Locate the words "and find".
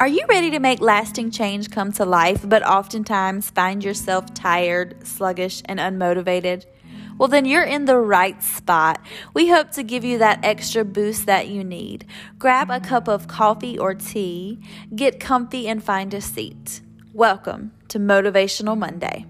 15.68-16.12